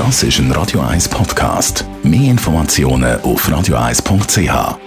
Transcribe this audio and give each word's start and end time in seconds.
Das 0.00 0.16
ist 0.22 0.38
ein 0.38 0.50
Radio 0.52 0.80
1 0.80 1.10
Podcast. 1.10 1.84
Mehr 2.02 2.30
Informationen 2.30 3.20
auf 3.20 3.46
radio1.ch. 3.46 4.38
Der 4.38 4.78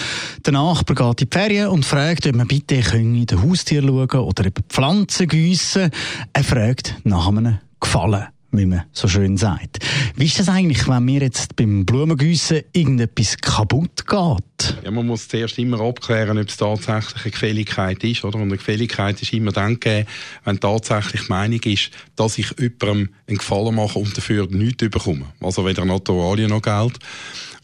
der 0.45 0.51
Nachbar 0.51 1.13
geht 1.13 1.21
in 1.21 1.29
die 1.29 1.33
Ferien 1.33 1.69
und 1.69 1.85
fragt, 1.85 2.27
ob 2.27 2.35
man 2.35 2.45
bitte 2.45 2.75
in 2.75 3.25
den 3.25 3.41
Haustier 3.41 3.81
schauen 3.81 4.19
oder 4.19 4.45
eben 4.45 4.65
Pflanzen 4.67 5.29
gießen. 5.29 5.91
Er 6.33 6.43
fragt 6.43 6.95
nach 7.05 7.29
einem 7.29 7.59
Gefallen 7.79 8.34
wie 8.57 8.65
man 8.65 8.83
so 8.91 9.07
schön 9.07 9.37
sagt. 9.37 9.79
Wie 10.15 10.25
ist 10.25 10.39
das 10.39 10.49
eigentlich, 10.49 10.87
wenn 10.87 11.05
mir 11.05 11.21
jetzt 11.21 11.55
beim 11.55 11.85
Blumengießen 11.85 12.61
irgendetwas 12.73 13.37
kaputt 13.37 14.05
geht? 14.07 14.77
Ja, 14.83 14.91
man 14.91 15.07
muss 15.07 15.27
zuerst 15.27 15.57
immer 15.57 15.79
abklären, 15.81 16.37
ob 16.37 16.47
es 16.47 16.57
tatsächlich 16.57 17.23
eine 17.23 17.31
Gefälligkeit 17.31 18.03
ist. 18.03 18.23
Oder? 18.23 18.35
Und 18.35 18.43
eine 18.43 18.57
Gefälligkeit 18.57 19.21
ist 19.21 19.33
immer 19.33 19.51
dann 19.51 19.79
gegeben, 19.79 20.07
wenn 20.43 20.59
tatsächlich 20.59 21.21
die 21.21 21.29
Meinung 21.29 21.59
ist, 21.63 21.91
dass 22.15 22.37
ich 22.37 22.53
jemandem 22.59 23.09
einen 23.27 23.37
Gefallen 23.37 23.75
mache 23.75 23.99
und 23.99 24.15
dafür 24.15 24.47
nichts 24.49 24.89
bekomme. 24.89 25.25
Also 25.41 25.65
weder 25.65 25.85
Naturalien 25.85 26.49
noch 26.49 26.61
Geld. 26.61 26.99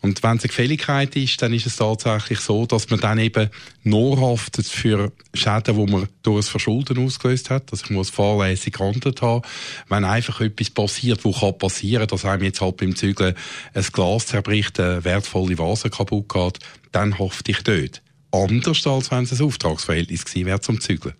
Und 0.01 0.23
wenn 0.23 0.37
es 0.37 0.43
eine 0.43 0.49
Gefälligkeit 0.49 1.15
ist, 1.15 1.41
dann 1.41 1.53
ist 1.53 1.67
es 1.67 1.75
tatsächlich 1.75 2.39
so, 2.39 2.65
dass 2.65 2.89
man 2.89 2.99
dann 2.99 3.19
eben 3.19 3.49
nur 3.83 4.19
haftet 4.19 4.65
für 4.65 5.11
Schäden, 5.33 5.77
die 5.77 5.91
man 5.91 6.07
durch 6.23 6.37
das 6.37 6.49
Verschulden 6.49 7.05
ausgelöst 7.05 7.51
hat. 7.51 7.71
Also 7.71 7.85
ich 7.85 7.91
muss 7.91 8.09
fahrlässig 8.09 8.73
gehandelt 8.73 9.21
haben. 9.21 9.43
Wenn 9.89 10.03
einfach 10.03 10.41
etwas 10.41 10.71
passiert, 10.71 11.23
wo 11.23 11.31
kann 11.31 11.57
passieren, 11.57 12.07
dass 12.07 12.25
einem 12.25 12.43
jetzt 12.43 12.61
halt 12.61 12.77
beim 12.77 12.95
Zügeln 12.95 13.35
ein 13.75 13.85
Glas 13.93 14.25
zerbricht, 14.25 14.79
eine 14.79 15.03
wertvolle 15.03 15.57
Vase 15.59 15.91
kaputt 15.91 16.29
geht, 16.29 16.59
dann 16.91 17.19
hafte 17.19 17.51
ich 17.51 17.61
dort. 17.61 18.01
Anders 18.31 18.87
als 18.87 19.11
wenn 19.11 19.23
es 19.23 19.39
ein 19.39 19.45
Auftragsverhältnis 19.45 20.25
gewesen 20.25 20.45
wäre 20.47 20.61
zum 20.61 20.81
Zügeln. 20.81 21.13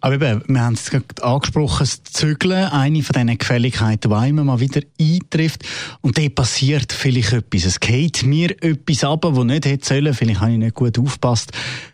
Aber 0.00 0.14
eben, 0.14 0.42
wir 0.46 0.60
haben 0.62 0.74
es 0.74 0.90
gerade 0.90 1.22
angesprochen, 1.22 1.80
das 1.80 2.02
Zügeln, 2.04 2.64
eine 2.64 3.02
von 3.02 3.12
diesen 3.12 3.38
Gefälligkeiten, 3.38 4.10
die 4.10 4.28
immer 4.28 4.44
mal 4.44 4.60
wieder 4.60 4.80
eintrifft. 4.98 5.62
Und 6.00 6.16
da 6.16 6.26
passiert 6.28 6.92
vielleicht 6.92 7.32
etwas. 7.32 7.64
Es 7.66 7.80
geht 7.80 8.22
mir 8.22 8.50
etwas 8.62 9.04
ab, 9.04 9.22
das 9.22 9.44
nicht 9.44 9.66
hätte 9.66 9.86
sollen. 9.86 10.14
Vielleicht 10.14 10.40
habe 10.40 10.52
ich 10.52 10.58
nicht 10.58 10.74
gut 10.74 10.98
aufgepasst. 10.98 11.52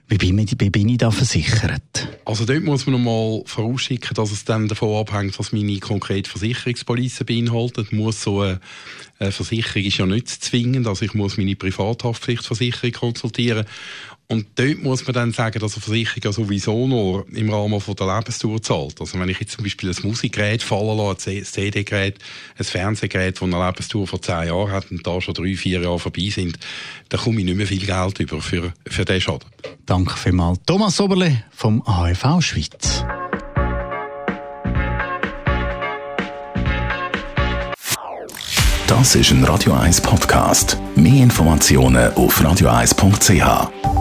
Wie 0.09 0.19
bin, 0.19 0.39
ich, 0.39 0.55
wie 0.59 0.71
bin 0.71 0.89
ich 0.89 0.99
da 0.99 1.11
versichert? 1.11 2.09
Also 2.25 2.45
dort 2.45 2.63
muss 2.63 2.87
man 2.87 3.03
nochmal 3.03 3.43
vorausschicken, 3.45 4.15
dass 4.15 4.31
es 4.31 4.45
dann 4.45 4.69
davon 4.69 5.01
abhängt, 5.01 5.37
was 5.41 5.51
meine 5.51 5.81
konkrete 5.81 6.31
Versicherungspolice 6.31 7.25
beinhaltet. 7.25 7.93
Muss 7.93 8.23
so 8.23 8.41
eine 8.41 8.61
Versicherung 9.33 9.83
ist 9.83 9.99
ja 9.99 10.07
nicht 10.07 10.29
zwingend, 10.29 10.87
also 10.87 11.05
ich 11.05 11.15
muss 11.15 11.39
meine 11.39 11.57
Privathaftpflichtversicherung 11.57 12.93
konsultieren. 12.93 13.67
Und 14.29 14.47
dort 14.57 14.83
muss 14.83 15.07
man 15.07 15.15
dann 15.15 15.33
sagen, 15.33 15.61
dass 15.61 15.75
eine 15.75 15.83
Versicherung 15.83 16.23
ja 16.25 16.33
sowieso 16.33 16.87
nur 16.87 17.27
im 17.33 17.53
Rahmen 17.53 17.81
von 17.81 17.95
der 17.95 18.17
Lebensdauer 18.17 18.61
zahlt. 18.61 19.01
Also 19.01 19.21
wenn 19.21 19.29
ich 19.29 19.39
jetzt 19.39 19.53
zum 19.53 19.63
Beispiel 19.63 19.91
ein 19.91 19.97
Musikgerät 20.03 20.63
fallen 20.63 20.99
lasse, 20.99 21.31
ein 21.31 21.45
CD-Gerät, 21.45 22.19
ein 22.59 22.65
Fernsehgerät, 22.65 23.37
das 23.37 23.43
eine 23.43 23.65
Lebensdauer 23.65 24.07
von 24.09 24.21
zehn 24.23 24.49
Jahren 24.49 24.73
hat 24.73 24.91
und 24.91 25.07
da 25.07 25.21
schon 25.21 25.35
drei, 25.35 25.55
vier 25.55 25.81
Jahre 25.81 26.01
vorbei 26.01 26.29
sind, 26.31 26.59
dann 27.09 27.21
komme 27.21 27.39
ich 27.39 27.45
nicht 27.45 27.57
mehr 27.57 27.67
viel 27.69 27.87
Geld 27.87 28.19
über 28.19 28.41
für, 28.41 28.73
für 28.87 29.05
diesen 29.05 29.21
Schaden. 29.21 29.49
Danke 29.87 30.17
vielmals. 30.17 30.59
Thomas 30.67 31.01
Oberle 31.01 31.45
vom 31.51 31.83
AFV 31.87 32.41
Schweiz. 32.41 33.05
Das 38.89 39.15
ist 39.15 39.31
ein 39.31 39.45
Radio 39.45 39.73
1 39.73 40.01
Podcast. 40.01 40.79
Mehr 40.95 41.23
Informationen 41.25 42.13
auf 42.15 42.41
radio1.ch. 42.41 43.96